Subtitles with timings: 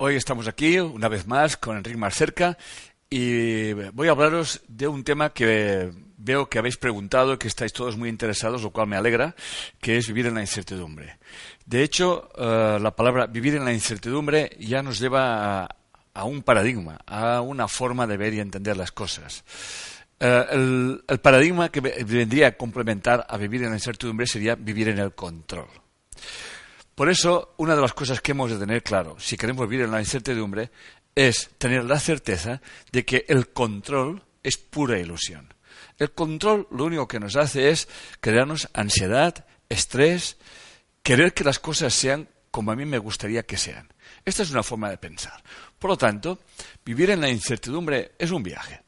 [0.00, 2.56] Hoy estamos aquí una vez más con Enrique Marcerca
[3.10, 7.72] y voy a hablaros de un tema que veo que habéis preguntado y que estáis
[7.72, 9.34] todos muy interesados, lo cual me alegra,
[9.80, 11.18] que es vivir en la incertidumbre.
[11.66, 15.68] De hecho, eh, la palabra vivir en la incertidumbre ya nos lleva
[16.14, 19.42] a, un paradigma, a una forma de ver y entender las cosas.
[20.20, 24.90] Eh, el, el paradigma que vendría a complementar a vivir en la incertidumbre sería vivir
[24.90, 25.66] en el control.
[26.98, 29.92] Por eso, una de las cosas que hemos de tener claro, si queremos vivir en
[29.92, 30.72] la incertidumbre,
[31.14, 35.54] es tener la certeza de que el control es pura ilusión.
[35.96, 37.86] El control lo único que nos hace es
[38.18, 40.38] crearnos ansiedad, estrés,
[41.04, 43.92] querer que las cosas sean como a mí me gustaría que sean.
[44.24, 45.40] Esta es una forma de pensar.
[45.78, 46.40] Por lo tanto,
[46.84, 48.82] vivir en la incertidumbre es un viaje.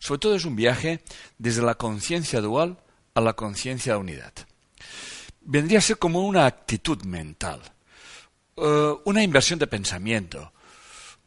[0.00, 1.00] Sobre todo es un viaje
[1.38, 2.78] desde la conciencia dual
[3.14, 4.47] a la conciencia de unidad
[5.48, 7.60] vendría a ser como una actitud mental,
[8.56, 10.52] eh, una inversión de pensamiento,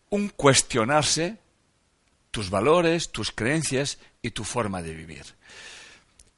[0.09, 1.37] un cuestionarse
[2.29, 5.25] tus valores, tus creencias y tu forma de vivir.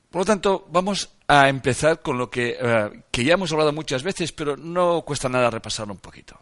[0.10, 4.02] Por lo tanto, vamos a empezar con lo que, eh, que, ya hemos hablado muchas
[4.02, 6.40] veces, pero no cuesta nada repasarlo un poquito.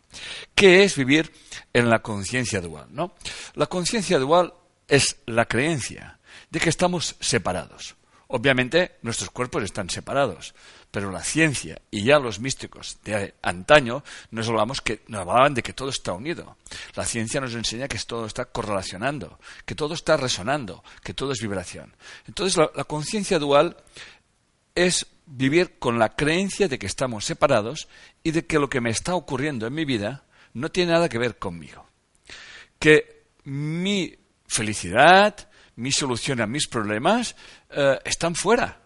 [0.54, 1.34] ¿Qué es vivir
[1.74, 2.88] en la conciencia dual?
[2.92, 3.16] ¿no?
[3.56, 4.54] La conciencia dual
[4.88, 6.20] es la creencia
[6.52, 7.96] de que estamos separados.
[8.28, 10.54] Obviamente, nuestros cuerpos están separados,
[10.92, 15.64] pero la ciencia y ya los místicos de antaño nos hablamos que nos hablaban de
[15.64, 16.58] que todo está unido.
[16.96, 21.40] La ciencia nos enseña que todo está correlacionando, que todo está resonando, que todo es
[21.40, 21.96] vibración.
[22.28, 23.78] Entonces, la, conciencia dual
[24.76, 27.88] es vivir con la creencia de que estamos separados
[28.22, 31.18] y de que lo que me está ocurriendo en mi vida no tiene nada que
[31.18, 31.88] ver conmigo.
[32.80, 34.14] Que mi
[34.46, 37.38] felicidad, mi solución a mis problemas
[37.70, 38.82] eh, están fuera.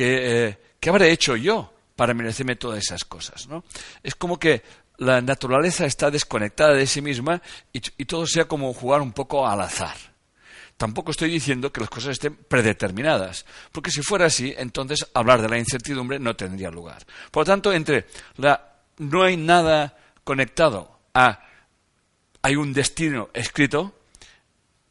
[0.00, 3.48] Eh, ¿Qué, habré hecho yo para merecerme todas esas cosas?
[3.48, 3.64] ¿no?
[4.02, 4.62] Es como que
[4.98, 7.40] la naturaleza está desconectada de sí misma
[7.72, 9.96] y, todo sea como jugar un poco al azar.
[10.76, 15.48] Tampoco estoy diciendo que las cosas estén predeterminadas, porque si fuera así, entonces hablar de
[15.48, 17.04] la incertidumbre no tendría lugar.
[17.30, 18.06] Por lo tanto, entre
[18.36, 21.44] la no hay nada conectado a
[22.42, 23.94] hay un destino escrito,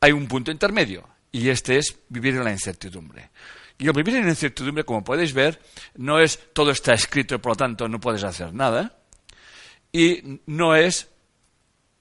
[0.02, 3.30] hay un punto intermedio, y este es vivir en la incertidumbre.
[3.78, 5.62] Y el vivir en incertidumbre, como podéis ver,
[5.96, 8.98] no es todo está escrito y por lo tanto no puedes hacer nada,
[9.92, 11.10] y no es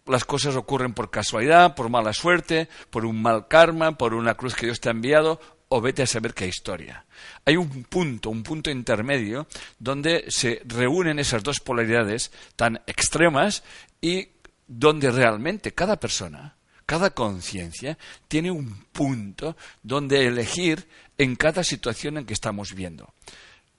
[0.06, 4.54] las cosas ocurren por casualidad, por mala suerte, por un mal karma, por una cruz
[4.54, 7.04] que Dios te ha enviado, o vete a saber qué historia.
[7.44, 9.48] Hay un punto, un punto intermedio,
[9.78, 13.64] donde se reúnen esas dos polaridades tan extremas
[14.00, 14.28] y
[14.66, 16.56] donde realmente cada persona
[16.86, 17.98] cada conciencia
[18.28, 20.86] tiene un punto donde elegir
[21.18, 23.12] en cada situación en que estamos viendo.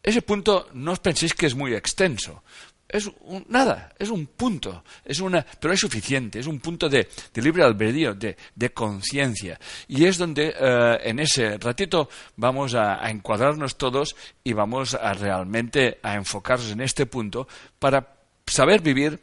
[0.03, 2.43] Ese punto no os penséis que es muy extenso.
[2.87, 3.11] Es
[3.49, 8.13] nada, es un punto, es una, pero es suficiente, es un punto de, libre albedrío,
[8.13, 9.59] de, conciencia.
[9.89, 12.07] Y es donde eh, en ese ratito
[12.37, 17.47] vamos a, a encuadrarnos todos y vamos a realmente a enfocarnos en este punto
[17.77, 19.19] para saber vivir,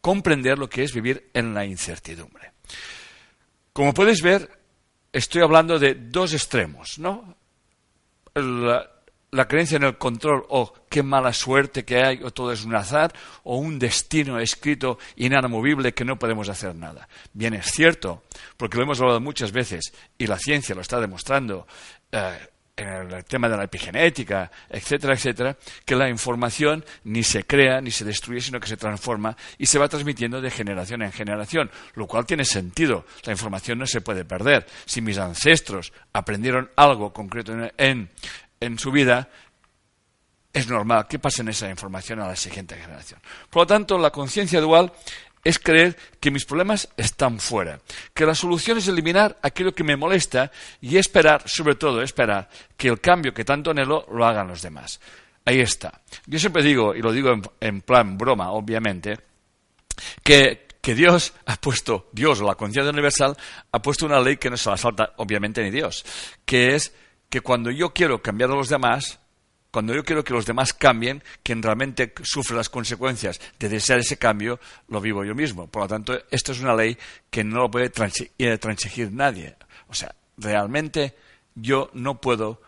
[0.00, 2.52] comprender lo que es vivir en la incertidumbre.
[3.78, 4.50] Como puedes ver,
[5.12, 7.36] estoy hablando de dos extremos, ¿no?
[8.34, 12.74] La, creencia en el control, o qué mala suerte que hay, o todo es un
[12.74, 17.08] azar, o un destino escrito inamovible que no podemos hacer nada.
[17.32, 18.24] Bien, es cierto,
[18.56, 21.68] porque lo hemos hablado muchas veces, y la ciencia lo está demostrando,
[22.10, 22.36] eh,
[22.78, 27.90] en el tema de la epigenética, etcétera, etcétera, que la información ni se crea ni
[27.90, 32.06] se destruye, sino que se transforma y se va transmitiendo de generación en generación, lo
[32.06, 33.04] cual tiene sentido.
[33.24, 34.66] La información no se puede perder.
[34.86, 38.10] Si mis ancestros aprendieron algo concreto en,
[38.60, 39.28] en su vida,
[40.52, 43.20] es normal que pasen esa información a la siguiente generación.
[43.50, 44.92] Por lo tanto, la conciencia dual
[45.48, 47.80] es creer que mis problemas están fuera,
[48.12, 50.52] que la solución es eliminar aquello que me molesta
[50.82, 55.00] y esperar, sobre todo esperar, que el cambio que tanto anhelo lo hagan los demás.
[55.46, 56.02] Ahí está.
[56.26, 59.18] Yo siempre digo, y lo digo en, plan broma, obviamente,
[60.22, 63.34] que, que, Dios ha puesto, Dios la conciencia universal,
[63.72, 66.04] ha puesto una ley que no se la salta, obviamente, ni Dios,
[66.44, 66.92] que es
[67.30, 69.18] que cuando yo quiero cambiar a los demás,
[69.70, 74.16] Cuando yo quiero que los demás cambien, quien realmente sufre las consecuencias de desear ese
[74.16, 75.66] cambio, lo vivo yo mismo.
[75.66, 76.96] Por lo tanto, esto es una ley
[77.30, 77.92] que no lo puede
[78.38, 79.56] eh, transigir nadie.
[79.88, 81.14] O sea, realmente
[81.54, 82.62] yo no puedo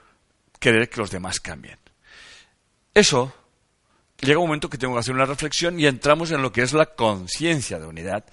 [0.58, 1.79] querer que los demás cambien.
[2.93, 3.32] Eso
[4.20, 6.73] llega un momento que tengo que hacer una reflexión y entramos en lo que es
[6.73, 8.25] la conciencia de unidad.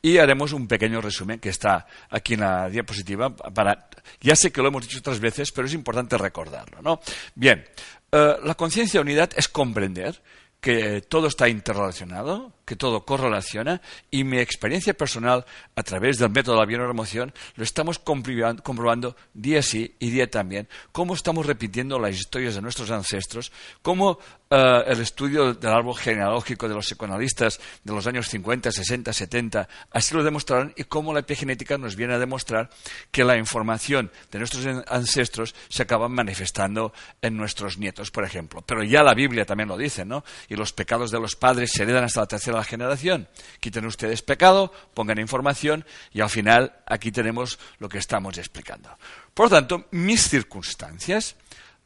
[0.00, 3.34] Y haremos un pequeño resumen que está aquí en la diapositiva.
[3.34, 3.88] Para,
[4.20, 6.80] ya sé que lo hemos dicho otras veces, pero es importante recordarlo.
[6.82, 7.00] ¿no?
[7.34, 7.64] Bien,
[8.12, 10.22] eh, la conciencia de unidad es comprender
[10.60, 13.80] que todo está interrelacionado, que todo correlaciona
[14.10, 19.62] y mi experiencia personal a través del método de la bioemoción lo estamos comprobando día
[19.62, 24.18] sí y día también, cómo estamos repitiendo las historias de nuestros ancestros, cómo
[24.50, 29.68] eh, el estudio del árbol genealógico de los psicoanalistas de los años 50, 60, 70
[29.90, 32.68] así lo demostraron y cómo la epigenética nos viene a demostrar
[33.10, 36.92] que la información de nuestros ancestros se acaba manifestando
[37.22, 38.62] en nuestros nietos, por ejemplo.
[38.66, 40.22] Pero ya la Biblia también lo dice, ¿no?
[40.48, 43.28] Y los pecados de los padres se heredan hasta la tercera generación.
[43.60, 48.96] Quiten ustedes pecado, pongan información y al final aquí tenemos lo que estamos explicando.
[49.34, 51.36] Por lo tanto, mis circunstancias,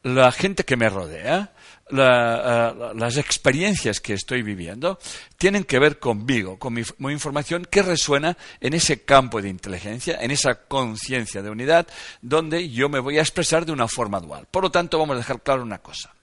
[0.03, 1.53] la gente que me rodea,
[1.89, 4.99] eh, las experiencias que estoy viviendo
[5.37, 10.31] tienen que ver conmigo, con mi, información que resuena en ese campo de inteligencia, en
[10.31, 11.87] esa conciencia de unidad,
[12.21, 14.47] donde yo me voy a expresar de una forma dual.
[14.49, 16.13] Por lo tanto, vamos a dejar claro una cosa.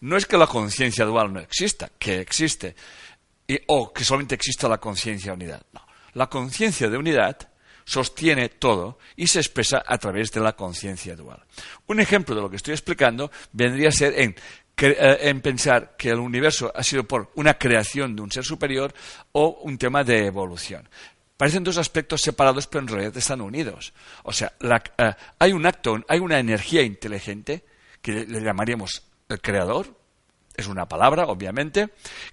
[0.00, 2.76] No es que la conciencia dual no exista, que existe,
[3.68, 5.62] o que solamente exista la conciencia de unidad.
[5.72, 5.86] No.
[6.14, 7.36] La conciencia de unidad
[7.84, 11.42] sostiene todo y se expresa a través de la conciencia dual.
[11.86, 14.34] Un ejemplo de lo que estoy explicando vendría a ser en,
[14.78, 18.92] eh, en, pensar que el universo ha sido por una creación de un ser superior
[19.32, 20.88] o un tema de evolución.
[21.36, 23.92] Parecen dos aspectos separados, pero en realidad están unidos.
[24.24, 27.64] O sea, eh, hay un acto, hay una energía inteligente
[28.02, 29.94] que le llamaríamos el creador,
[30.56, 31.90] es una palabra, obviamente,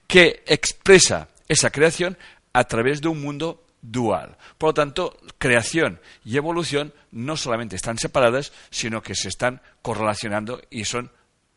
[0.08, 2.18] que expresa esa creación
[2.54, 4.38] a través de un mundo dual.
[4.58, 10.62] Por lo tanto, creación y evolución no solamente están separadas, sino que se están correlacionando
[10.70, 11.12] y son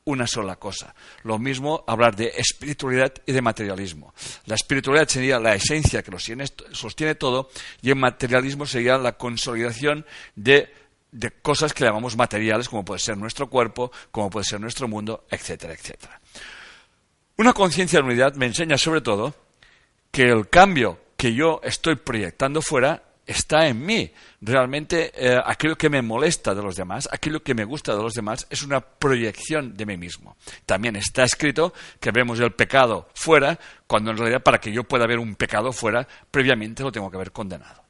[0.04, 0.94] una sola cosa.
[1.24, 4.14] Lo mismo hablar de espiritualidad y de materialismo.
[4.46, 7.50] La espiritualidad sería la esencia que lo sostiene todo
[7.82, 10.72] y el materialismo sería la consolidación de,
[11.10, 15.26] de cosas que llamamos materiales, como puede ser nuestro cuerpo, como puede ser nuestro mundo,
[15.28, 16.20] etcétera, etcétera.
[17.38, 19.34] Una conciencia de unidad me enseña sobre todo
[20.10, 24.10] que el cambio que yo estoy proyectando fuera está en mí.
[24.40, 28.14] Realmente eh, aquello que me molesta de los demás, aquello que me gusta de los
[28.14, 30.38] demás, es una proyección de mí mismo.
[30.64, 35.06] También está escrito que vemos el pecado fuera, cuando en realidad para que yo pueda
[35.06, 37.85] ver un pecado fuera, previamente lo tengo que haber condenado.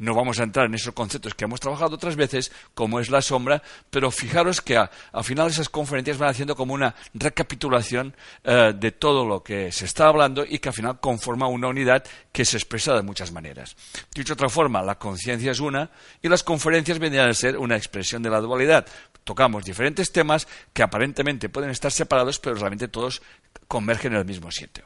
[0.00, 3.20] No vamos a entrar en esos conceptos que hemos trabajado otras veces, como es la
[3.20, 8.92] sombra, pero fijaros que al final esas conferencias van haciendo como una recapitulación eh, de
[8.92, 12.02] todo lo que se está hablando y que al final conforma una unidad
[12.32, 13.76] que se expresa de muchas maneras.
[14.14, 15.90] Dicho de otra forma, la conciencia es una
[16.22, 18.86] y las conferencias vendrían a ser una expresión de la dualidad.
[19.24, 23.20] Tocamos diferentes temas que aparentemente pueden estar separados, pero realmente todos
[23.68, 24.84] convergen en el mismo sitio.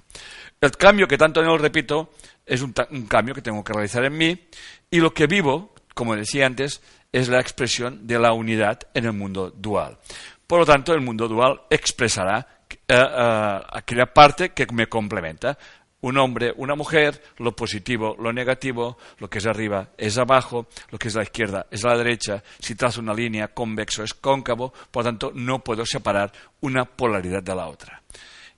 [0.65, 2.11] El cambio que tanto no repito
[2.47, 2.73] es un,
[3.07, 4.49] cambio que tengo que realizar en mí
[4.91, 6.81] y lo que vivo, como decía antes,
[7.13, 9.99] es la expresión de la unidad en el mundo dual.
[10.47, 15.59] Por lo tanto, el mundo dual expresará eh, eh, aquella parte que me complementa.
[16.01, 20.99] Un hombre, una mujer, lo positivo, lo negativo, lo que es arriba es abajo, lo
[20.99, 22.43] que es la izquierda es la derecha.
[22.59, 27.43] Si trazo una línea convexo es cóncavo, por lo tanto no puedo separar una polaridad
[27.43, 28.03] de la otra.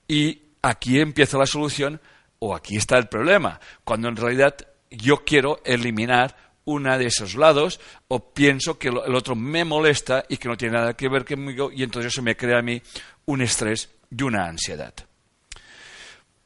[0.06, 2.00] Y aquí empieza la solución
[2.38, 4.56] o aquí está el problema, cuando en realidad
[4.90, 10.36] yo quiero eliminar una de esos lados o pienso que el otro me molesta y
[10.36, 12.82] que no tiene nada que ver conmigo y entonces eso me crea a mí
[13.26, 14.92] un estrés y una ansiedad.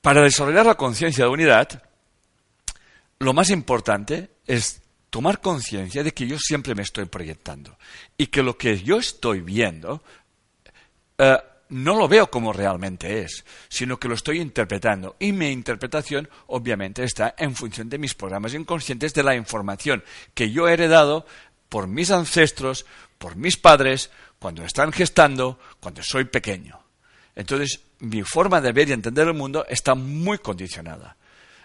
[0.03, 1.83] Para desarrollar la conciencia de unidad,
[3.19, 7.77] lo más importante es tomar conciencia de que yo siempre me estoy proyectando
[8.17, 10.03] y que lo que yo estoy viendo
[11.19, 11.37] eh,
[11.71, 15.17] no lo veo como realmente es, sino que lo estoy interpretando.
[15.19, 20.51] Y mi interpretación, obviamente, está en función de mis programas inconscientes, de la información que
[20.51, 21.27] yo he heredado
[21.69, 22.85] por mis ancestros,
[23.19, 26.81] por mis padres, cuando están gestando, cuando soy pequeño.
[27.37, 31.17] Entonces, mi forma de ver y entender el mundo está muy condicionada.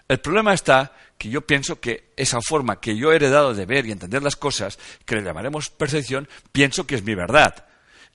[0.08, 3.86] El problema está que yo pienso que esa forma que yo he heredado de ver
[3.86, 7.66] y entender las cosas, que le llamaremos percepción, pienso que es mi verdad.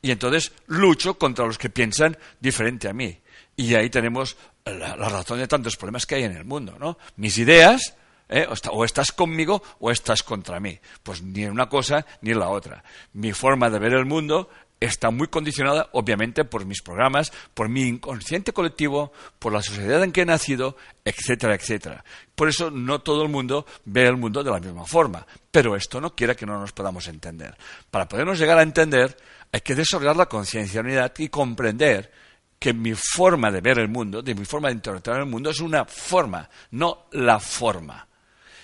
[0.02, 3.20] Y entonces lucho contra los que piensan diferente a mí.
[3.56, 6.98] Y ahí tenemos la, razón de tantos problemas que hay en el mundo, ¿no?
[7.18, 7.96] Mis ideas,
[8.30, 8.48] ¿eh?
[8.72, 10.80] o, estás conmigo o estás contra mí.
[11.04, 12.84] Pues ni una cosa ni la otra.
[13.14, 14.50] Mi forma de ver el mundo
[14.82, 20.12] está muy condicionada, obviamente, por mis programas, por mi inconsciente colectivo, por la sociedad en
[20.12, 22.04] que he nacido, etcétera, etcétera.
[22.36, 25.26] Por eso no todo el mundo ve el mundo de la misma forma.
[25.52, 27.56] Pero esto no quiere que no nos podamos entender.
[27.92, 29.16] Para podernos llegar a entender,
[29.52, 32.12] hay que desarrollar la conciencia unidad y comprender
[32.58, 35.60] que mi forma de ver el mundo, de mi forma de interpretar el mundo, es
[35.60, 38.08] una forma, no la forma.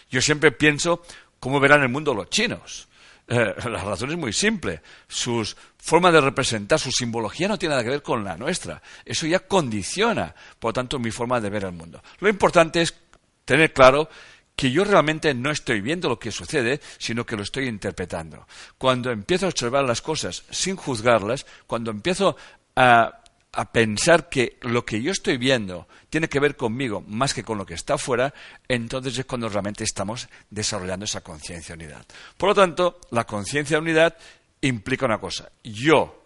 [0.09, 1.03] Yo siempre pienso
[1.39, 2.86] cómo verán el mundo los chinos.
[3.27, 4.81] Eh, la razón es muy simple.
[5.07, 8.81] Su forma de representar, su simbología no tiene nada que ver con la nuestra.
[9.03, 12.01] Eso ya condiciona, por lo tanto, mi forma de ver el mundo.
[12.19, 12.95] Lo importante es
[13.43, 14.09] tener claro
[14.55, 18.47] que yo realmente no estoy viendo lo que sucede, sino que lo estoy interpretando.
[18.77, 22.35] Cuando empiezo a observar las cosas sin juzgarlas, cuando empiezo
[22.75, 23.21] a
[23.53, 27.57] a pensar que lo que yo estoy viendo tiene que ver conmigo más que con
[27.57, 28.33] lo que está afuera,
[28.67, 32.05] entonces es cuando realmente estamos desarrollando esa conciencia de unidad.
[32.37, 34.17] Por lo tanto, la conciencia de unidad
[34.61, 35.51] implica una cosa.
[35.63, 36.25] Yo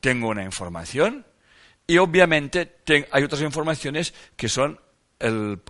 [0.00, 1.24] tengo una información
[1.86, 2.76] y obviamente
[3.10, 4.78] hay otras informaciones que son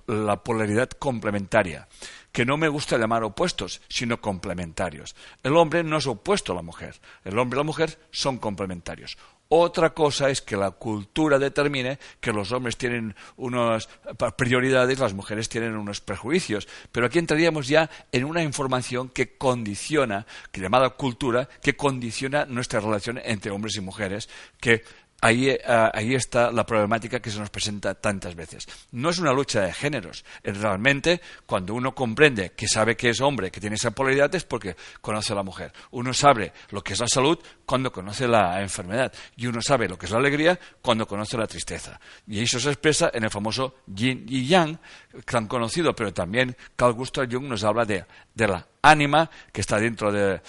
[0.06, 1.86] la polaridad complementaria,
[2.32, 5.14] que no me gusta llamar opuestos, sino complementarios.
[5.42, 9.16] El hombre no es opuesto a la mujer, el hombre y la mujer son complementarios.
[9.56, 13.88] Otra cosa es que la cultura determine que los hombres tienen unas
[14.36, 16.66] prioridades, las mujeres tienen unos prejuicios.
[16.90, 22.80] Pero aquí entraríamos ya en una información que condiciona, que llamada cultura, que condiciona nuestra
[22.80, 24.82] relación entre hombres y mujeres, que
[25.24, 28.66] Ahí, eh, ahí, está la problemática que se nos presenta tantas veces.
[28.92, 30.22] No es una lucha de géneros.
[30.42, 34.76] Realmente, cuando uno comprende que sabe que es hombre, que tiene esa polaridad, es porque
[35.00, 35.72] conoce a la mujer.
[35.92, 39.14] Uno sabe lo que es la salud cuando conoce la enfermedad.
[39.34, 41.98] Y uno sabe lo que es la alegría cuando conoce la tristeza.
[42.26, 44.78] Y eso se expresa en el famoso yin y yang,
[45.24, 48.04] tan conocido, pero también Carl Gustav Jung nos habla de,
[48.34, 50.40] de la ánima, que está dentro del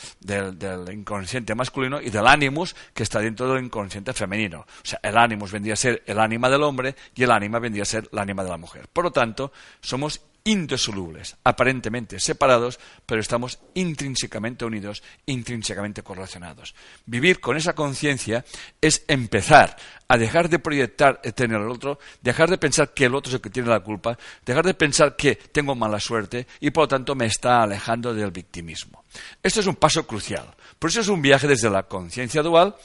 [0.91, 4.59] inconsciente masculino, y del ánimus, que está dentro del inconsciente femenino.
[4.59, 7.83] O sea, el ánimus vendría a ser el ánima del hombre y el ánima vendría
[7.83, 8.87] a ser el ánima de la mujer.
[8.91, 9.51] Por lo tanto,
[9.81, 16.75] somos indisolubles, aparentemente separados, pero estamos intrínsecamente unidos, intrínsecamente correlacionados.
[17.07, 18.45] Vivir con esa conciencia
[18.79, 19.75] es empezar
[20.07, 23.41] a dejar de proyectar tener al otro, dejar de pensar que el otro es el
[23.41, 27.15] que tiene la culpa, dejar de pensar que tengo mala suerte y por lo tanto
[27.15, 29.03] me está alejando del victimismo.
[29.41, 30.45] Esto es un paso crucial.
[30.77, 32.75] Por eso es un viaje desde la conciencia dual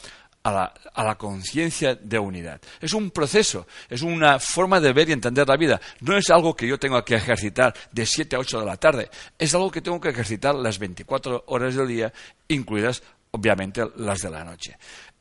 [0.43, 2.61] a la, conciencia de unidad.
[2.81, 5.81] Es un proceso, es una forma de ver y entender la vida.
[6.01, 9.11] No es algo que yo tengo que ejercitar de 7 a 8 de la tarde,
[9.39, 12.13] es algo que tengo que ejercitar las 24 horas del día,
[12.49, 14.79] incluidas obviamente las de la noche.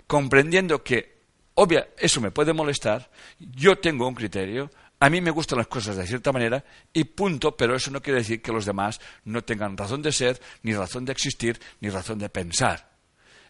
[0.07, 1.19] Comprendiendo que,
[1.55, 3.09] obvia, eso me puede molestar,
[3.39, 4.71] yo tengo un criterio,
[5.01, 8.19] a mí me gustan las cosas de cierta manera y punto, pero eso no quiere
[8.19, 12.19] decir que los demás no tengan razón de ser, ni razón de existir, ni razón
[12.19, 12.89] de pensar.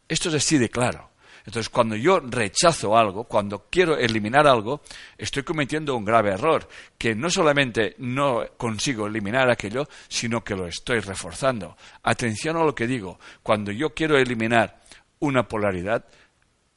[0.08, 1.10] Esto es así de claro.
[1.50, 4.82] Entonces, cuando yo rechazo algo, cuando quiero eliminar algo,
[5.18, 10.68] estoy cometiendo un grave error, que no solamente no consigo eliminar aquello, sino que lo
[10.68, 11.76] estoy reforzando.
[12.04, 13.20] Atención a lo que digo.
[13.42, 14.80] Cuando yo quiero eliminar
[15.22, 16.06] una polaridad,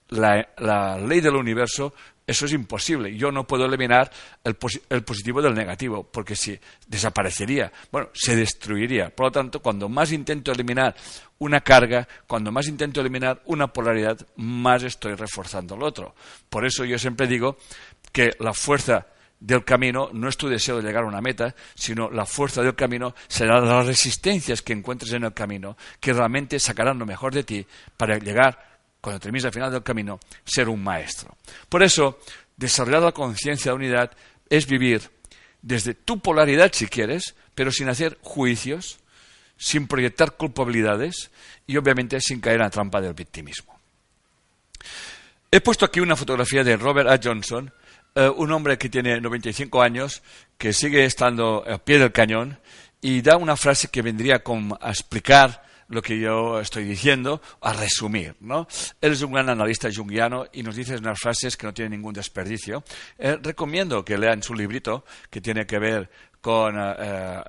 [0.09, 1.93] la, la ley del universo
[2.33, 3.15] eso es imposible.
[3.17, 4.11] Yo no puedo eliminar
[4.43, 9.11] el, positivo del negativo, porque si desaparecería, bueno, se destruiría.
[9.15, 10.95] Por lo tanto, cuando más intento eliminar
[11.39, 16.15] una carga, cuando más intento eliminar una polaridad, más estoy reforzando el otro.
[16.49, 17.57] Por eso yo siempre digo
[18.13, 19.07] que la fuerza
[19.39, 22.77] del camino no es tu deseo de llegar a una meta, sino la fuerza del
[22.77, 27.43] camino será las resistencias que encuentres en el camino, que realmente sacarán lo mejor de
[27.43, 28.72] ti para llegar
[29.03, 31.37] cuando termines al final del camino, ser un maestro.
[31.69, 32.21] Por eso,
[32.57, 34.13] desarrollar la conciencia de unidad
[34.49, 35.03] es vivir
[35.61, 39.01] desde tu polaridad, si quieres, pero sin hacer juicios,
[39.57, 41.33] sin proyectar culpabilidades
[41.67, 43.77] y obviamente sin caer en la trampa del victimismo.
[45.51, 47.19] He puesto aquí una fotografía de Robert A.
[47.23, 47.73] Johnson,
[48.15, 50.23] eh, un hombre que tiene 95 años,
[50.57, 52.59] que sigue estando al pie del cañón
[53.01, 54.43] y da una frase que vendría
[54.81, 58.35] a explicar lo que yo estoy diciendo, a resumir.
[58.41, 58.67] ¿no?
[59.01, 62.15] Él es un gran analista junguiano y nos dice unas frases que no tienen ningún
[62.15, 62.83] desperdicio.
[63.19, 67.43] Eh, recomiendo que lean su librito que tiene que ver con, eh,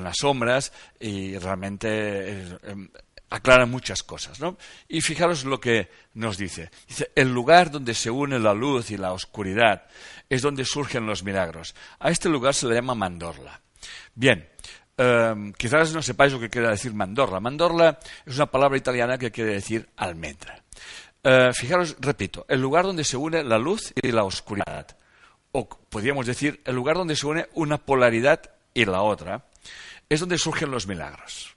[0.00, 2.88] las sombras y realmente eh,
[3.28, 4.40] aclara muchas cosas.
[4.40, 4.56] ¿no?
[4.88, 6.70] Y fijaros lo que nos dice.
[6.88, 9.84] Dice, el lugar donde se une la luz y la oscuridad
[10.30, 11.74] es donde surgen los milagros.
[11.98, 13.60] A este lugar se le llama Mandorla.
[14.14, 14.48] Bien,
[14.98, 17.38] Em, quizás no sepáis lo que quiere decir mandorla.
[17.38, 20.60] Mandorla es una palabra italiana que quiere decir almendra.
[21.22, 24.88] Eh, fijaros, repito, el lugar donde se une la luz y la oscuridad.
[25.52, 28.42] O podríamos decir, el lugar donde se une una polaridad
[28.74, 29.44] y la otra,
[30.08, 31.56] es donde surgen los milagros.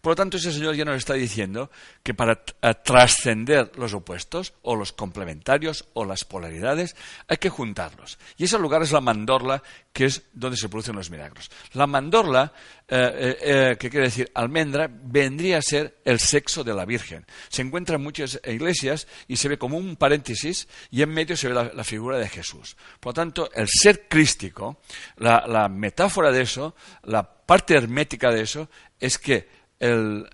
[0.00, 1.70] Por lo tanto, ese señor ya nos está diciendo
[2.04, 6.94] que para eh, trascender los opuestos, o los complementarios, o las polaridades,
[7.26, 8.18] hay que juntarlos.
[8.36, 9.62] Y ese lugar es la mandorla,
[9.92, 11.50] que es donde se producen los milagros.
[11.72, 12.52] La mandorla,
[12.86, 17.26] eh, eh, que quiere decir almendra, vendría a ser el sexo de la Virgen.
[17.48, 21.48] Se encuentra en muchas iglesias y se ve como un paréntesis y en medio se
[21.48, 22.76] ve la, figura de Jesús.
[23.00, 24.80] Por lo tanto, el ser crístico,
[25.16, 28.68] la metáfora de eso, la parte hermética de eso,
[29.00, 29.48] es que
[29.80, 30.28] el,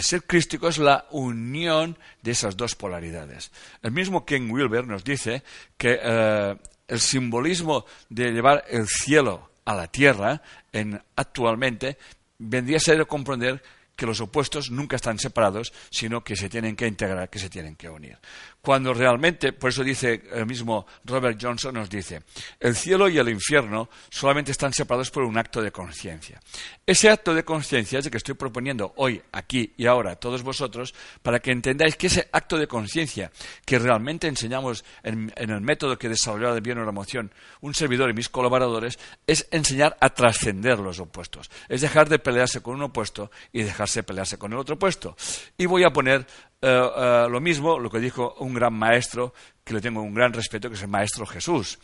[0.00, 3.50] ser crístico es la unión de esas dos polaridades.
[3.82, 5.42] El mismo Ken Wilber nos dice
[5.76, 6.56] que eh,
[6.88, 10.42] el simbolismo de llevar el cielo a la tierra
[10.72, 11.98] en, actualmente
[12.38, 13.62] vendría a ser comprender
[13.94, 17.76] que los opuestos nunca están separados, sino que se tienen que integrar, que se tienen
[17.76, 18.18] que unir.
[18.62, 22.22] Cuando realmente, por eso dice el mismo Robert Johnson, nos dice,
[22.58, 26.40] el cielo y el infierno solamente están separados por un acto de conciencia.
[26.86, 30.94] Ese acto de conciencia es el que estoy proponiendo hoy, aquí y ahora todos vosotros,
[31.22, 33.30] para que entendáis que ese acto de conciencia
[33.64, 38.10] que realmente enseñamos en, el método que desarrollado de bien o la emoción un servidor
[38.10, 41.50] y mis colaboradores, es enseñar a trascender los opuestos.
[41.68, 45.16] Es dejar de pelearse con un opuesto y dejar pelearse con el otro puesto.
[45.56, 46.26] Y voy a poner
[46.62, 49.32] eh, eh, lo mismo, lo que dijo un gran maestro,
[49.64, 51.78] que le tengo un gran respeto, que es el maestro Jesús.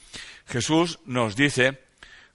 [0.46, 1.80] Jesús nos dice,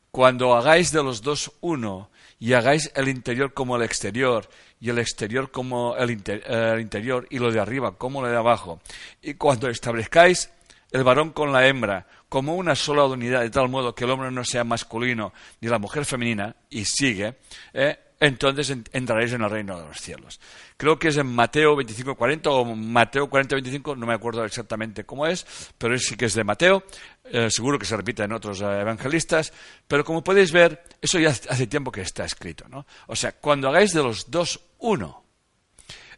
[0.09, 4.97] cuando hagáis de los dos uno y hagáis el interior como el exterior y el
[4.97, 8.81] exterior como el, el interior y lo de arriba como lo de abajo,
[9.21, 10.49] y cuando establezcáis
[10.91, 14.31] el varón con la hembra como una sola unidad, de tal modo que el hombre
[14.31, 17.35] no sea masculino ni la mujer femenina, y sigue,
[17.73, 20.39] eh, entonces entraréis en el reino de los cielos.
[20.77, 25.73] Creo que es en Mateo 25-40 o Mateo 40-25, no me acuerdo exactamente cómo es,
[25.77, 26.83] pero sí que es de Mateo,
[27.25, 29.51] eh, seguro que se repite en otros eh, evangelistas,
[29.87, 32.65] pero como podéis ver, eso ya hace tiempo que está escrito.
[32.69, 32.85] ¿no?
[33.07, 35.25] O sea, cuando hagáis de los dos uno.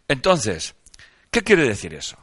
[0.08, 0.75] Entonces,
[1.32, 2.23] ¿qué quiere decir eso?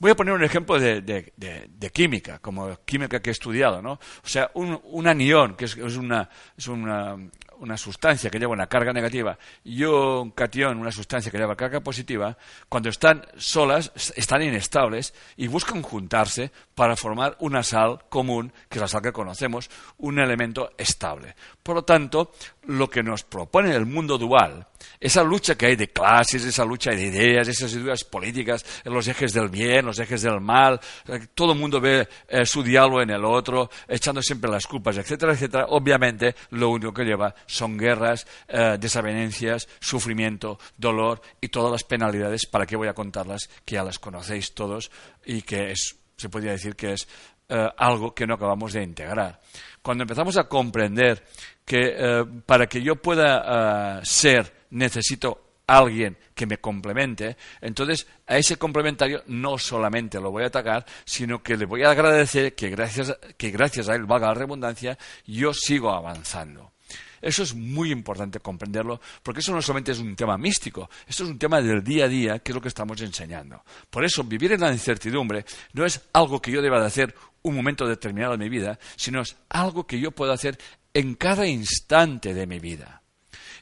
[0.00, 3.92] Voy a poner un ejemplo de, química, como química que he estudiado, ¿no?
[3.92, 7.18] O sea, un, anión, que es, una, es una,
[7.60, 11.80] una sustancia que lleva una carga negativa y un catión, una sustancia que lleva carga
[11.80, 12.36] positiva,
[12.68, 18.80] cuando están solas, están inestables y buscan juntarse para formar una sal común, que es
[18.80, 21.36] la sal que conocemos, un elemento estable.
[21.62, 22.32] Por lo tanto,
[22.70, 24.66] lo que nos propone el mundo dual,
[25.00, 29.32] esa lucha que hay de clases, esa lucha de ideas, esas ideas políticas, los ejes
[29.32, 33.10] del bien, los ejes del mal, eh, todo el mundo ve eh, su diálogo en
[33.10, 38.26] el otro, echando siempre las culpas, etcétera, etcétera, obviamente lo único que lleva son guerras,
[38.48, 43.84] eh, desavenencias, sufrimiento, dolor y todas las penalidades, para qué voy a contarlas, que ya
[43.84, 44.90] las conocéis todos
[45.24, 47.08] y que es, se podría decir que es
[47.50, 49.40] eh, algo que no acabamos de integrar.
[49.82, 51.24] Cuando empezamos a comprender
[51.64, 58.56] que eh, para que yo pueda ser necesito alguien que me complemente, entonces a ese
[58.56, 63.16] complementario no solamente lo voy a atacar, sino que le voy a agradecer que gracias,
[63.36, 66.72] que gracias a él, valga la redundancia, yo sigo avanzando.
[67.20, 71.30] Eso es muy importante comprenderlo, porque eso no solamente es un tema místico, esto es
[71.30, 73.62] un tema del día a día, que es lo que estamos enseñando.
[73.90, 77.54] Por eso, vivir en la incertidumbre no es algo que yo deba de hacer un
[77.54, 80.58] momento determinado de mi vida, sino es algo que yo puedo hacer
[80.94, 83.02] en cada instante de mi vida.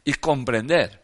[0.05, 1.03] Y comprender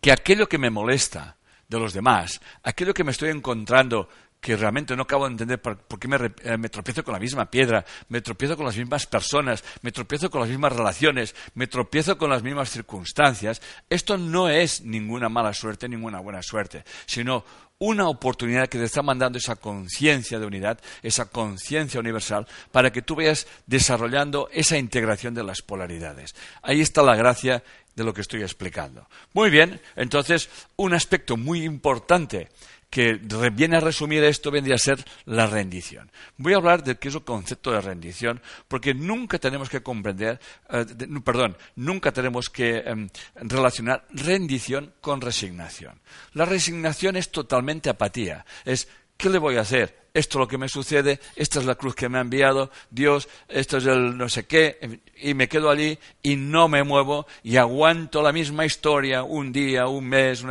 [0.00, 1.36] que aquello que me molesta
[1.68, 4.08] de los demás, aquello que me estoy encontrando
[4.40, 6.08] que realmente no acabo de entender por, qué
[6.44, 10.30] eh, me, tropiezo con la misma piedra, me tropiezo con las mismas personas, me tropiezo
[10.30, 15.52] con las mismas relaciones, me tropiezo con las mismas circunstancias, esto no es ninguna mala
[15.52, 17.44] suerte, ninguna buena suerte, sino
[17.78, 23.02] una oportunidad que te está mandando esa conciencia de unidad, esa conciencia universal, para que
[23.02, 26.34] tú vayas desarrollando esa integración de las polaridades.
[26.62, 27.62] Ahí está la gracia
[27.94, 29.08] de lo que estoy explicando.
[29.32, 32.48] Muy bien, entonces, un aspecto muy importante
[32.96, 33.20] que
[33.52, 36.10] viene a resumir esto vendría a ser la rendición.
[36.38, 40.40] Voy a hablar de qué es el concepto de rendición, porque nunca tenemos que comprender,
[40.70, 40.86] eh,
[41.22, 46.00] perdón, nunca tenemos que em, relacionar rendición con resignación.
[46.32, 50.06] La resignación es totalmente apatía, es ¿qué le voy a hacer?
[50.16, 53.28] esto es lo que me sucede, esta es la cruz que me ha enviado Dios,
[53.48, 57.58] esto es el no sé qué, y me quedo allí y no me muevo y
[57.58, 60.42] aguanto la misma historia un día, un mes,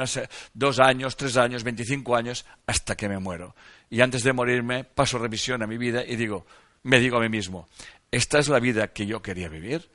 [0.54, 3.56] dos años, tres años, veinticinco años, hasta que me muero.
[3.90, 6.46] Y antes de morirme paso revisión a mi vida y digo,
[6.84, 7.68] me digo a mí mismo,
[8.12, 9.90] ¿esta es la vida que yo quería vivir?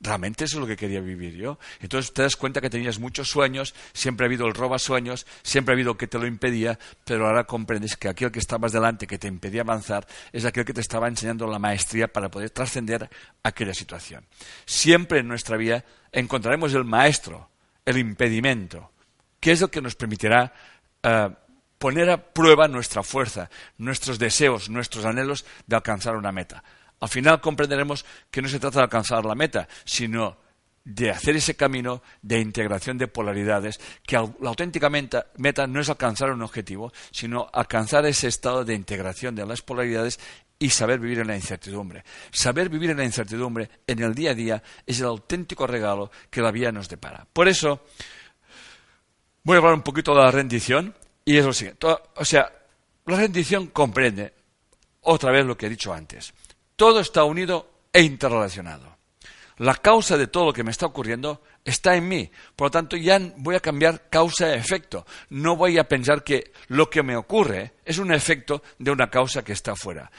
[0.00, 1.58] Realmente eso es lo que quería vivir yo.
[1.80, 5.72] Entonces te das cuenta que tenías muchos sueños, siempre ha habido el roba sueños, siempre
[5.72, 9.18] ha habido que te lo impedía, pero ahora comprendes que aquel que estabas delante, que
[9.18, 13.08] te impedía avanzar, es aquel que te estaba enseñando la maestría para poder trascender
[13.42, 14.24] aquella situación.
[14.64, 17.50] Siempre en nuestra vida encontraremos el maestro,
[17.84, 18.90] el impedimento,
[19.38, 20.52] que es lo que nos permitirá
[21.02, 21.30] eh,
[21.78, 26.62] poner a prueba nuestra fuerza, nuestros deseos, nuestros anhelos de alcanzar una meta.
[27.00, 30.36] Al final comprenderemos que no se trata de alcanzar la meta, sino
[30.84, 36.30] de hacer ese camino de integración de polaridades, que la auténtica meta, no es alcanzar
[36.30, 40.18] un objetivo, sino alcanzar ese estado de integración de las polaridades
[40.58, 42.04] y saber vivir en la incertidumbre.
[42.30, 46.42] Saber vivir en la incertidumbre en el día a día es el auténtico regalo que
[46.42, 47.26] la vida nos depara.
[47.32, 47.84] Por eso,
[49.42, 51.86] voy a hablar un poquito de la rendición y es lo siguiente.
[52.16, 52.50] O sea,
[53.06, 54.34] la rendición comprende,
[55.02, 56.34] otra vez lo que he dicho antes,
[56.80, 58.96] todo está unido e interrelacionado.
[59.58, 62.30] La causa de todo lo que me está ocurriendo está en mí.
[62.56, 65.04] Por lo tanto, ya voy a cambiar causa-efecto.
[65.28, 69.44] No voy a pensar que lo que me ocurre es un efecto de una causa
[69.44, 70.10] que está afuera.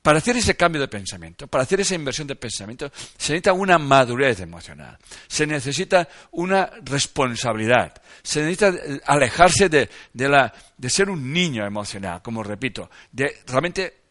[0.00, 3.76] Para hacer ese cambio de pensamiento, para hacer esa inversión de pensamiento, se necesita una
[3.76, 8.72] madurez emocional, se necesita una responsabilidad, se necesita
[9.06, 14.02] alejarse de, de ser un niño emocional, como repito, de realmente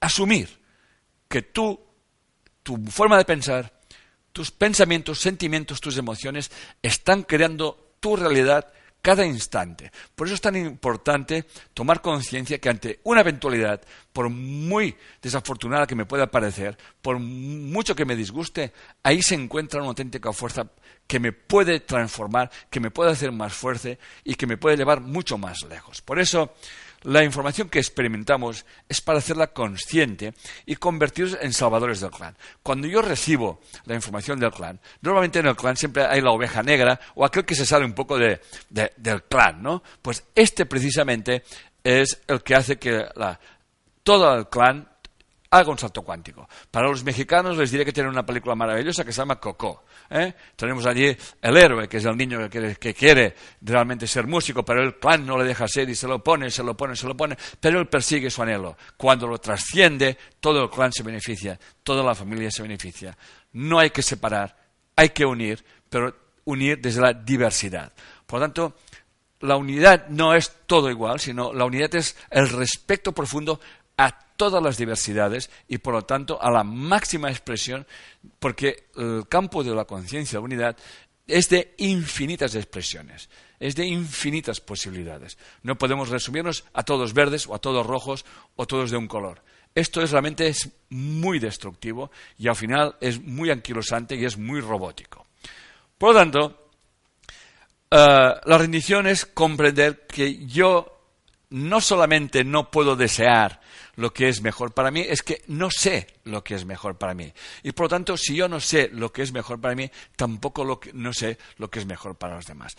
[0.00, 0.61] asumir
[1.32, 1.80] que tú,
[2.62, 3.72] tu forma de pensar,
[4.32, 6.50] tus pensamientos, sentimientos, tus emociones
[6.82, 9.90] están creando tu realidad cada instante.
[10.14, 13.80] Por eso es tan importante tomar conciencia que ante una eventualidad,
[14.12, 19.80] por muy desafortunada que me pueda parecer, por mucho que me disguste, ahí se encuentra
[19.80, 20.68] una auténtica fuerza
[21.06, 25.00] que me puede transformar, que me puede hacer más fuerte y que me puede llevar
[25.00, 26.02] mucho más lejos.
[26.02, 26.52] Por eso,
[27.02, 30.34] la información que experimentamos es para hacerla consciente
[30.66, 32.36] y convertirnos en salvadores del clan.
[32.62, 36.62] Cuando yo recibo la información del clan, normalmente en el clan siempre hay la oveja
[36.62, 38.40] negra o aquel que se sale un poco del
[39.28, 39.82] clan, ¿no?
[40.00, 41.42] Pues este precisamente
[41.84, 43.04] es el que hace que
[44.02, 44.88] todo el clan
[45.52, 46.48] haga un salto cuántico.
[46.70, 49.84] Para los mexicanos les diré que tienen una película maravillosa que se llama Coco.
[50.08, 50.32] ¿eh?
[50.56, 54.98] Tenemos allí el héroe, que es el niño que, quiere realmente ser músico, pero el
[54.98, 57.36] clan no le deja ser y se lo pone, se lo pone, se lo pone,
[57.60, 58.78] pero él persigue su anhelo.
[58.96, 63.16] Cuando lo trasciende, todo el clan se beneficia, toda la familia se beneficia.
[63.52, 64.56] No hay que separar,
[64.96, 67.92] hay que unir, pero unir desde la diversidad.
[68.24, 68.76] Por lo tanto,
[69.40, 73.60] la unidad no es todo igual, sino la unidad es el respeto profundo
[74.02, 77.86] a todas las diversidades y por lo tanto a la máxima expresión,
[78.40, 80.76] porque el campo de la conciencia de unidad
[81.28, 85.38] es de infinitas expresiones, es de infinitas posibilidades.
[85.62, 88.24] No podemos resumirnos a todos verdes o a todos rojos
[88.56, 89.40] o todos de un color.
[89.72, 94.60] Esto es, realmente es muy destructivo y al final es muy anquilosante y es muy
[94.60, 95.24] robótico.
[95.96, 96.68] Por lo tanto,
[97.88, 100.88] eh, la rendición es comprender que yo
[101.50, 103.61] no solamente no puedo desear
[103.96, 107.14] lo que es mejor para mí, es que no sé lo que es mejor para
[107.14, 107.32] mí.
[107.62, 110.64] Y por lo tanto, si yo no sé lo que es mejor para mí, tampoco
[110.64, 112.76] lo que, no sé lo que es mejor para los demás.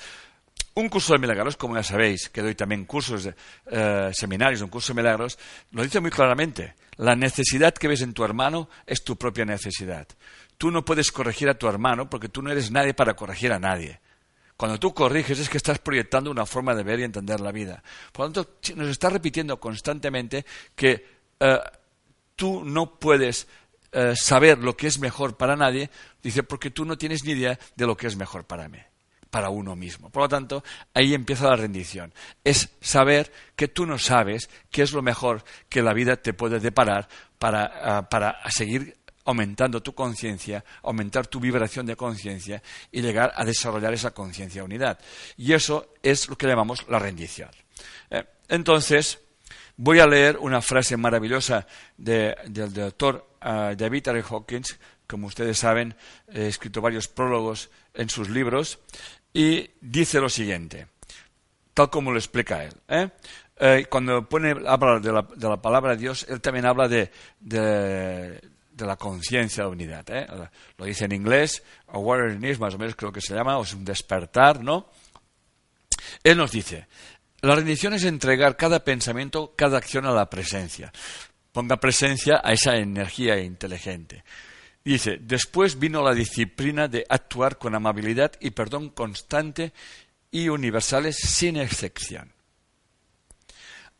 [0.75, 3.35] Un curso de milagros, como ya sabéis, que doy también cursos, de,
[3.67, 5.37] eh, seminarios, un curso de milagros,
[5.71, 6.73] lo dice muy claramente.
[6.97, 10.07] La necesidad que ves en tu hermano es tu propia necesidad.
[10.57, 13.59] Tú no puedes corregir a tu hermano porque tú no eres nadie para corregir a
[13.59, 13.99] nadie.
[14.57, 17.83] Cuando tú corriges es que estás proyectando una forma de ver y entender la vida.
[18.11, 21.05] Por lo tanto, nos está repitiendo constantemente que
[21.39, 21.59] eh,
[22.35, 23.47] tú no puedes
[23.91, 25.89] eh, saber lo que es mejor para nadie,
[26.21, 28.79] dice, porque tú no tienes ni idea de lo que es mejor para mí
[29.33, 30.11] para uno mismo.
[30.11, 30.63] Por lo tanto,
[30.93, 32.13] ahí empieza la rendición.
[32.43, 36.59] Es saber que tú no sabes qué es lo mejor que la vida te puede
[36.59, 43.33] deparar para, ah, para seguir aumentando tu conciencia, aumentar tu vibración de conciencia y llegar
[43.35, 44.99] a desarrollar esa conciencia unidad.
[45.37, 47.49] Y eso es lo que llamamos la rendición.
[48.09, 49.19] Eh, entonces,
[49.77, 51.65] voy a leer una frase maravillosa
[51.97, 54.23] del doctor uh, David R.
[54.29, 54.79] Hawkins.
[55.07, 55.95] Como ustedes saben,
[56.31, 58.79] he escrito varios prólogos en sus libros
[59.33, 60.87] y dice lo siguiente,
[61.73, 62.73] tal como lo explica él.
[62.87, 63.09] ¿eh?
[63.59, 67.11] Eh, cuando pone, habla de la, de la, palabra de Dios, él también habla de
[67.39, 70.05] de la conciencia de unidad.
[70.09, 70.27] ¿eh?
[70.77, 73.85] Lo dice en inglés, awareness, más o menos creo que se llama, o es un
[73.85, 74.89] despertar, ¿no?
[76.23, 76.87] Él nos dice,
[77.41, 80.91] la rendición es entregar cada pensamiento, cada acción a la presencia.
[81.51, 84.23] Ponga presencia a esa energía inteligente.
[84.83, 89.71] Dice, después vino la disciplina de actuar con amabilidad y perdón constante
[90.31, 92.33] y universales sin excepción.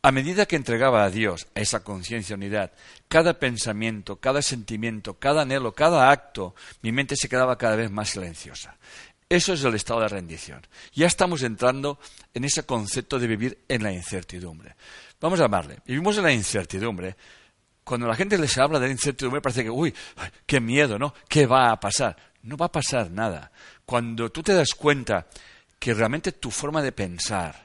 [0.04, 2.72] A medida que entregaba a Dios, a esa conciencia unidad,
[3.08, 8.10] cada pensamiento, cada sentimiento, cada anhelo, cada acto, mi mente se quedaba cada vez más
[8.10, 8.76] silenciosa.
[9.30, 10.60] Eso es el estado de rendición.
[10.92, 11.98] Ya estamos entrando
[12.34, 14.76] en ese concepto de vivir en la incertidumbre.
[15.22, 15.78] Vamos a llamarle.
[15.86, 17.16] Vivimos en la incertidumbre.
[17.82, 19.94] Cuando la gente les habla de la incertidumbre parece que, uy,
[20.44, 21.14] qué miedo, ¿no?
[21.26, 22.14] ¿Qué va a pasar?
[22.42, 23.50] No va a pasar nada.
[23.86, 25.26] Cuando tú te das cuenta
[25.78, 27.63] que realmente tu forma de pensar,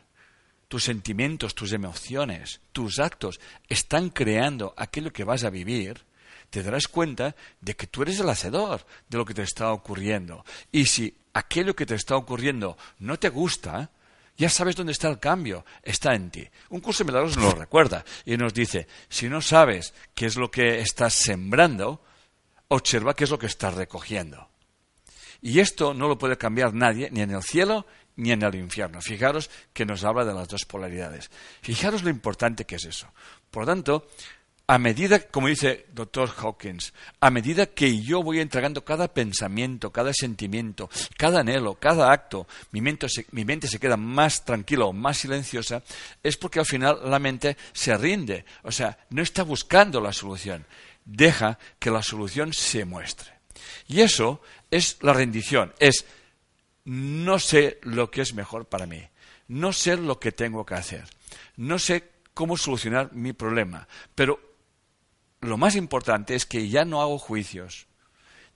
[0.69, 6.05] tus sentimientos, tus emociones, tus actos están creando aquello que vas a vivir,
[6.51, 10.45] te darás cuenta de que tú eres el hacedor de lo que te está ocurriendo.
[10.71, 13.89] Y si aquello que te está ocurriendo no te gusta,
[14.37, 16.47] ya sabes dónde está el cambio, está en ti.
[16.69, 20.35] Un curso de milagros nos lo recuerda y nos dice, si no sabes qué es
[20.35, 22.03] lo que estás sembrando,
[22.67, 24.49] observa qué es lo que estás recogiendo.
[25.41, 27.87] Y esto no lo puede cambiar nadie, ni en el cielo
[28.19, 29.01] ni en el infierno.
[29.01, 31.31] Fijaros que nos habla de las dos polaridades.
[31.61, 33.07] Fijaros lo importante que es eso.
[33.49, 34.07] Por lo tanto,
[34.67, 40.13] a medida, como dice doctor Hawkins, a medida que yo voy entregando cada pensamiento, cada
[40.13, 44.93] sentimiento, cada anhelo, cada acto, mi mente, se, mi mente se queda más tranquila o
[44.93, 45.81] más silenciosa,
[46.21, 48.45] es porque al final la mente se rinde.
[48.61, 50.65] O sea, no está buscando la solución.
[51.03, 53.31] Deja que la solución se muestre.
[53.87, 55.73] Y eso es la rendición.
[55.79, 56.05] Es
[56.89, 58.99] no sé lo que es mejor para mí,
[59.47, 61.05] no sé lo que tengo que hacer,
[61.55, 64.39] no sé cómo solucionar mi problema, pero
[65.41, 67.85] lo más importante es que ya no hago juicios,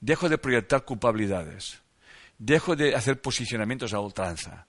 [0.02, 1.84] dejo de proyectar culpabilidades,
[2.40, 4.66] dejo de hacer posicionamientos a ultranza.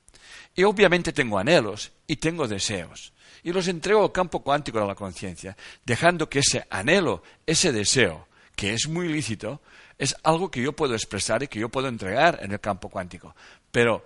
[0.55, 3.15] Y obviamente tengo anhelos y tengo deseos.
[3.43, 8.29] Y los entrego al campo cuántico de la conciencia, dejando que ese anhelo, ese deseo,
[8.57, 9.63] que es muy lícito,
[9.99, 13.35] es algo que yo puedo expresar y que yo puedo entregar en el campo cuántico.
[13.71, 14.05] Pero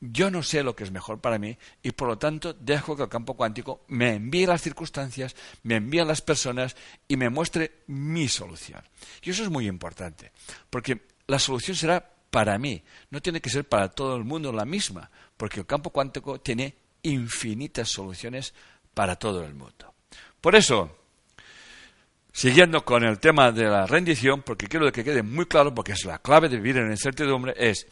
[0.00, 3.04] yo no sé lo que es mejor para mí y por lo tanto dejo que
[3.04, 6.76] el campo cuántico me envíe las circunstancias, me envíe las personas
[7.08, 8.82] y me muestre mi solución.
[9.22, 10.32] Y eso es muy importante,
[10.68, 14.64] porque la solución será para mí, no tiene que ser para todo el mundo la
[14.64, 18.52] misma, porque el campo cuántico tiene infinitas soluciones
[18.92, 19.94] para todo el mundo.
[20.40, 21.03] Por eso,
[22.36, 26.04] Siguiendo con el tema de la rendición, porque quiero que quede muy claro, porque es
[26.04, 27.86] la clave de vivir en incertidumbre, es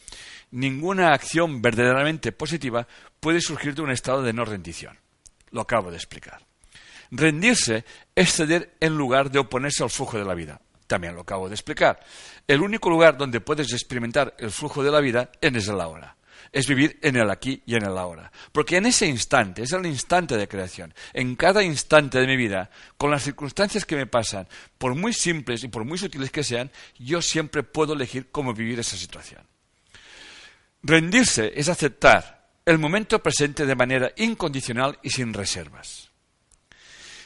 [0.51, 2.85] ninguna acción verdaderamente positiva
[3.21, 4.99] puede surgir de un estado de no rendición.
[5.51, 6.45] Lo acabo de explicar.
[7.09, 10.59] Rendirse es ceder en lugar de oponerse al flujo de la vida.
[10.87, 12.01] También lo acabo de explicar.
[12.45, 16.17] El único lugar donde puedes experimentar el flujo de la vida es el ahora
[16.53, 18.31] es vivir en el aquí y en el ahora.
[18.51, 22.69] Porque en ese instante, es el instante de creación, en cada instante de mi vida,
[22.97, 26.71] con las circunstancias que me pasan, por muy simples y por muy sutiles que sean,
[26.99, 29.41] yo siempre puedo elegir cómo vivir esa situación.
[30.83, 36.11] Rendirse es aceptar el momento presente de manera incondicional y sin reservas.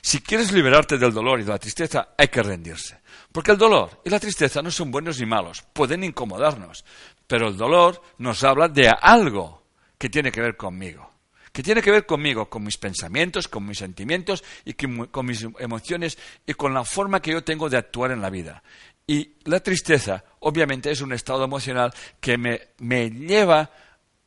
[0.01, 3.01] Si quieres liberarte del dolor y de la tristeza, hay que rendirse.
[3.31, 6.85] Porque el dolor y la tristeza no son buenos ni malos, pueden incomodarnos,
[7.27, 9.63] pero el dolor nos habla de algo
[9.97, 11.11] que tiene que ver conmigo,
[11.51, 16.17] que tiene que ver conmigo, con mis pensamientos, con mis sentimientos y con mis emociones
[16.45, 18.63] y con la forma que yo tengo de actuar en la vida.
[19.05, 23.71] Y la tristeza, obviamente, es un estado emocional que me, me lleva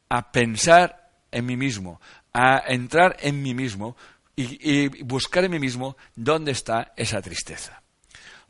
[0.09, 2.01] a pensar en mí mismo,
[2.33, 3.97] a entrar en mí mismo
[4.35, 7.83] y, y buscar en mí mismo dónde está esa tristeza.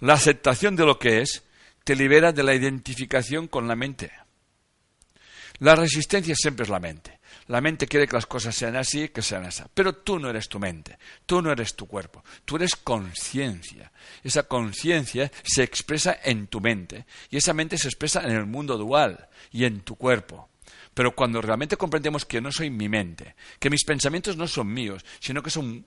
[0.00, 1.44] La aceptación de lo que es
[1.84, 4.10] te libera de la identificación con la mente.
[5.60, 7.20] La resistencia siempre es la mente.
[7.48, 9.62] La mente quiere que las cosas sean así, que sean así.
[9.74, 13.92] Pero tú no eres tu mente, tú no eres tu cuerpo, tú eres conciencia.
[14.22, 18.78] Esa conciencia se expresa en tu mente y esa mente se expresa en el mundo
[18.78, 20.48] dual y en tu cuerpo.
[20.94, 25.04] Pero cuando realmente comprendemos que no soy mi mente, que mis pensamientos no son míos,
[25.18, 25.86] sino que son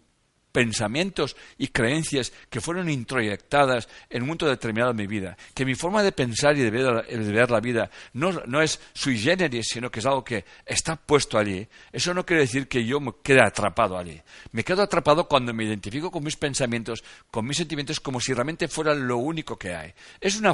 [0.53, 5.75] pensamientos y creencias que fueron introyectadas en un momento determinado de mi vida, que mi
[5.75, 9.99] forma de pensar y de ver, la vida no, no, es sui generis, sino que
[9.99, 13.97] es algo que está puesto allí, eso no quiere decir que yo me quede atrapado
[13.97, 14.21] allí.
[14.51, 18.67] Me quedo atrapado cuando me identifico con mis pensamientos, con mis sentimientos, como si realmente
[18.67, 19.93] fuera lo único que hay.
[20.21, 20.51] Es una,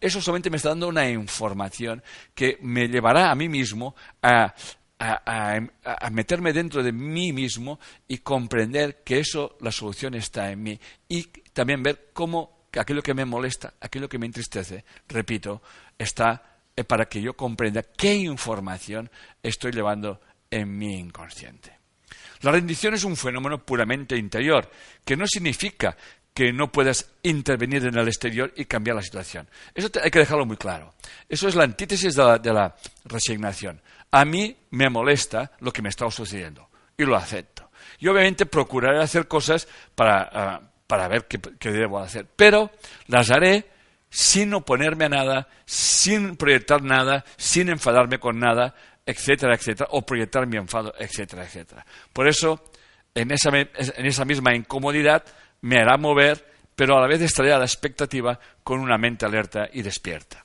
[0.00, 2.02] eso solamente me está dando una información
[2.34, 4.54] que me llevará a mí mismo a
[4.98, 5.60] a,
[6.10, 7.78] meterme dentro de mí mismo
[8.08, 10.80] y comprender que eso, la solución está en mí.
[11.08, 15.62] Y también ver cómo aquello que me molesta, aquello que me entristece, repito,
[15.98, 19.10] está eh, para que yo comprenda qué información
[19.42, 21.76] estoy llevando en mi inconsciente.
[22.42, 24.70] La rendición es un fenómeno puramente interior,
[25.04, 25.96] que no significa
[26.34, 29.48] que no puedas intervenir en el exterior y cambiar la situación.
[29.74, 30.94] Eso hay que dejarlo muy claro.
[31.30, 33.80] Eso es la antítesis de la resignación
[34.10, 37.70] a mí me molesta lo que me está sucediendo y lo acepto.
[37.98, 42.70] Y obviamente procuraré hacer cosas para, ah, para ver qué, qué, debo hacer, pero
[43.08, 43.66] las haré
[44.10, 50.46] sin oponerme a nada, sin proyectar nada, sin enfadarme con nada, etcétera, etcétera, o proyectar
[50.46, 51.86] mi enfado, etcétera, etcétera.
[52.12, 52.70] Por eso,
[53.14, 55.24] en esa, en esa misma incomodidad,
[55.60, 59.68] me hará mover, pero a la vez estaré a la expectativa con una mente alerta
[59.72, 60.44] y despierta.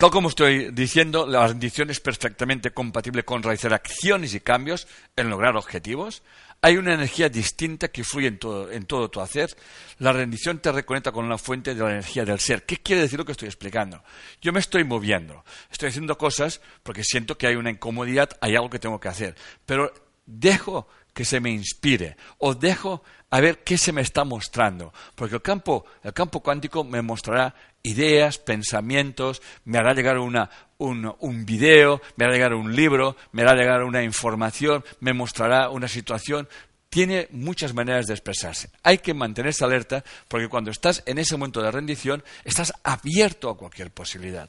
[0.00, 5.28] Tal como estoy diciendo, la rendición es perfectamente compatible con realizar acciones y cambios en
[5.28, 6.22] lograr objetivos.
[6.62, 9.54] Hay una energía distinta que fluye en todo, tu hacer.
[9.98, 12.64] La rendición te reconecta con una fuente de la energía del ser.
[12.64, 14.02] ¿Qué quiere decir lo que estoy explicando?
[14.40, 18.70] Yo me estoy moviendo, estoy haciendo cosas porque siento que hay una incomodidad, hay algo
[18.70, 19.34] que tengo que hacer.
[19.66, 19.92] Pero
[20.24, 20.88] dejo
[21.20, 25.42] que se me inspire o dejo a ver qué se me está mostrando, porque el
[25.42, 32.00] campo, el campo cuántico me mostrará ideas, pensamientos, me hará llegar una, un, un video,
[32.16, 36.48] me hará llegar un libro, me hará llegar una información, me mostrará una situación.
[36.88, 38.70] Tiene muchas maneras de expresarse.
[38.82, 43.58] Hay que mantenerse alerta porque cuando estás en ese momento de rendición estás abierto a
[43.58, 44.48] cualquier posibilidad.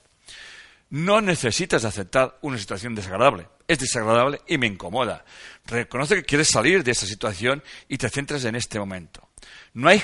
[0.89, 3.47] No necesitas aceptar una situación desagradable.
[3.71, 5.23] Es desagradable y me incomoda.
[5.65, 9.29] Reconoce que quieres salir de esa situación y te centras en este momento.
[9.73, 10.03] No hay,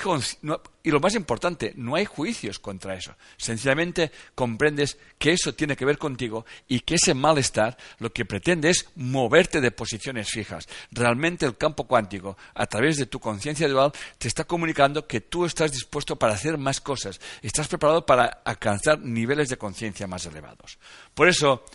[0.83, 3.13] y lo más importante, no hay juicios contra eso.
[3.35, 8.69] Sencillamente comprendes que eso tiene que ver contigo y que ese malestar lo que pretende
[8.69, 10.69] es moverte de posiciones fijas.
[10.89, 15.43] Realmente el campo cuántico, a través de tu conciencia dual, te está comunicando que tú
[15.43, 17.19] estás dispuesto para hacer más cosas.
[17.41, 20.79] Estás preparado para alcanzar niveles de conciencia más elevados.
[21.13, 21.65] Por eso,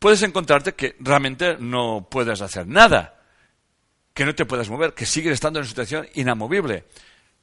[0.00, 3.20] puedes encontrarte que realmente no puedes hacer nada
[4.12, 6.84] que no te puedas mover, que sigues estando en una situación inamovible.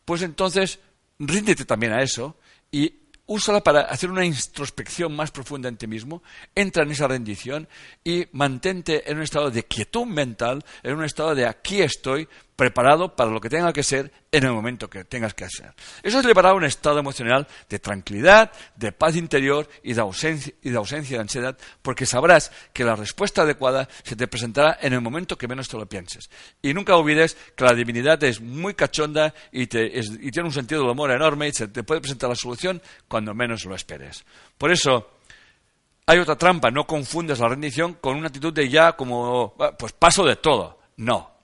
[0.06, 0.80] Pues entonces,
[1.18, 2.38] ríndete también a eso
[2.72, 2.94] y
[3.26, 6.24] úsala para hacer una introspección más profunda en ti mismo,
[6.56, 7.68] entra en esa rendición
[8.04, 13.16] y mantente en un estado de quietud mental, en un estado de aquí estoy, preparado
[13.16, 15.74] para lo que tenga que ser en el momento que tengas que hacer.
[16.02, 20.52] Eso es llevará a un estado emocional de tranquilidad, de paz interior y de, ausencia,
[20.64, 24.94] y de ausencia de ansiedad, porque sabrás que la respuesta adecuada se te presentará en
[24.94, 26.32] el momento que menos te lo pienses.
[26.64, 30.90] Y nunca olvides que la divinidad es muy cachonda y, y tiene un sentido del
[30.90, 34.26] humor enorme y se te puede presentar la solución cuando menos lo esperes.
[34.58, 35.12] Por eso,
[36.08, 40.26] hay otra trampa, no confundes la rendición con una actitud de ya como, pues paso
[40.26, 40.80] de todo.
[40.96, 41.37] No,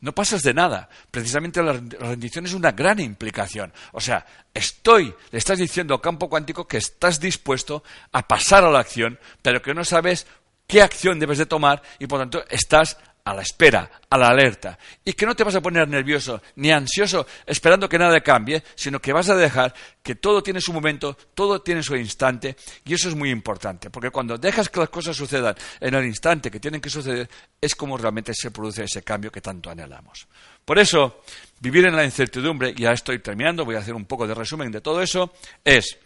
[0.00, 0.88] no pasas de nada.
[1.10, 3.72] Precisamente la rendición es una gran implicación.
[3.92, 7.82] O sea, estoy, le estás diciendo al campo cuántico que estás dispuesto
[8.12, 10.26] a pasar a la acción, pero que no sabes
[10.66, 12.96] qué acción debes de tomar y por tanto estás
[13.30, 16.72] a la espera, a la alerta, y que no te vas a poner nervioso ni
[16.72, 21.16] ansioso esperando que nada cambie, sino que vas a dejar que todo tiene su momento,
[21.32, 25.16] todo tiene su instante, y eso es muy importante, porque cuando dejas que las cosas
[25.16, 29.30] sucedan en el instante que tienen que suceder, es como realmente se produce ese cambio
[29.30, 30.26] que tanto anhelamos.
[30.64, 31.22] Por eso,
[31.60, 34.72] vivir en la incertidumbre, y ya estoy terminando, voy a hacer un poco de resumen
[34.72, 35.32] de todo eso,
[35.64, 35.98] es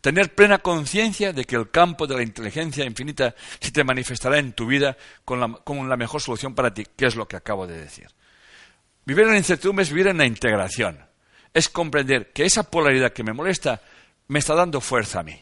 [0.00, 4.52] Tener plena conciencia de que el campo de la inteligencia infinita se te manifestará en
[4.52, 8.08] tu vida con la, mejor solución para ti, que es lo que acabo de decir.
[9.04, 10.98] Vivir en incertidumbre es vivir en la integración.
[11.52, 13.82] Es comprender que esa polaridad que me molesta
[14.28, 15.38] me está dando fuerza a mí.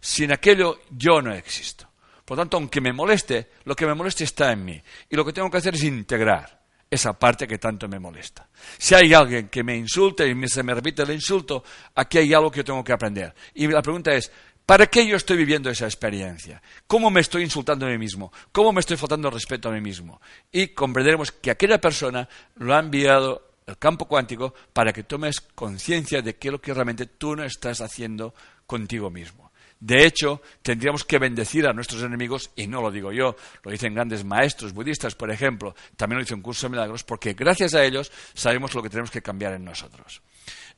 [0.00, 1.88] Sin aquello yo no existo.
[2.24, 4.82] Por tanto, aunque me moleste, lo que me moleste está en mí.
[5.10, 6.57] Y lo que tengo que hacer es integrar
[6.90, 8.48] esa parte que tanto me molesta.
[8.78, 11.62] Si hay alguien que me insulte y se me repite el insulto,
[11.94, 13.34] aquí hay algo que yo tengo que aprender.
[13.54, 14.30] Y la pregunta es,
[14.64, 16.62] ¿para qué yo estoy viviendo esa experiencia?
[16.86, 18.32] ¿Cómo me estoy insultando a mí mismo?
[18.52, 20.20] ¿Cómo me estoy faltando respeto a mí mismo?
[20.50, 26.22] Y comprenderemos que aquella persona lo ha enviado el campo cuántico para que tomes conciencia
[26.22, 28.34] de qué es lo que realmente tú no estás haciendo
[28.66, 29.47] contigo mismo.
[29.80, 33.94] De hecho, tendríamos que bendecir a nuestros enemigos, y no lo digo yo, lo dicen
[33.94, 37.84] grandes maestros budistas, por ejemplo, también lo dice un curso de milagros, porque gracias a
[37.84, 40.22] ellos sabemos lo que tenemos que cambiar en nosotros.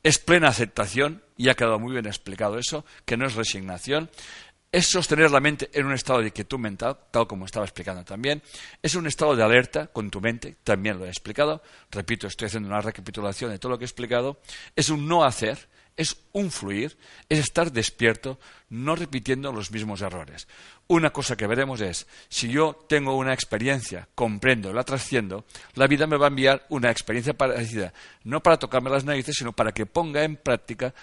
[0.02, 4.10] Es plena aceptación, y ha quedado muy bien explicado eso, que no es resignación,
[4.72, 8.40] es sostener la mente en un estado de quietud mental, tal como estaba explicando también.
[8.82, 11.62] Es un estado de alerta con tu mente, también lo he explicado.
[11.90, 14.40] Repito, estoy haciendo una recapitulación de todo lo que he explicado.
[14.76, 16.96] Es un no hacer, es un fluir,
[17.28, 20.48] es estar despierto, no repitiendo los mismos errores.
[20.86, 26.06] Una cosa que veremos es, si yo tengo una experiencia, comprendo, la trasciendo, la vida
[26.06, 27.92] me va a enviar una experiencia parecida,
[28.24, 30.94] no para tocarme las narices, sino para que ponga en práctica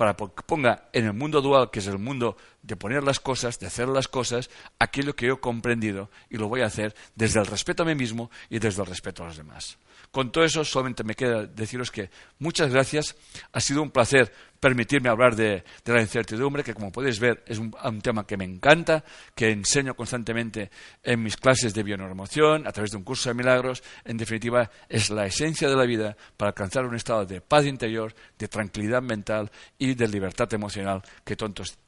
[0.00, 3.58] para que ponga en el mundo dual, que es el mundo de poner las cosas,
[3.58, 7.38] de hacer las cosas, aquello que yo he comprendido y lo voy a hacer desde
[7.38, 9.76] el respeto a mí mismo y desde el respeto a los demás.
[10.10, 13.14] Con todo eso, solamente me queda deciros que muchas gracias.
[13.52, 17.72] Ha sido un placer permitirme hablar de, la incertidumbre, que como podéis ver es un,
[18.02, 19.02] tema que me encanta,
[19.34, 20.70] que enseño constantemente
[21.02, 23.82] en mis clases de bioneuromoción, a través de un curso de milagros.
[24.04, 28.14] En definitiva, es la esencia de la vida para alcanzar un estado de paz interior,
[28.38, 31.36] de tranquilidad mental y de libertad emocional que,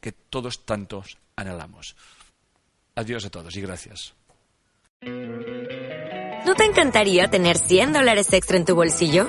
[0.00, 1.94] que todos tantos anhelamos.
[2.94, 4.14] Adiós a todos y gracias.
[5.02, 9.28] ¿No te encantaría tener 100 dólares extra en tu bolsillo?